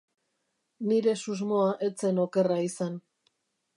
Nire 0.91 1.13
susmoa 1.25 1.67
ez 1.89 1.93
zen 2.07 2.23
okerra 2.25 2.59
izan. 2.71 2.97